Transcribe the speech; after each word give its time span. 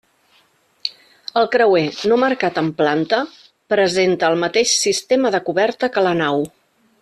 El 1.41 1.49
creuer, 1.55 1.83
no 2.13 2.17
marcat 2.23 2.57
en 2.63 2.71
planta, 2.81 3.21
presenta 3.75 4.33
el 4.33 4.39
mateix 4.47 4.75
sistema 4.89 5.37
de 5.37 5.45
coberta 5.51 5.93
que 5.99 6.09
la 6.09 6.17
nau. 6.27 6.45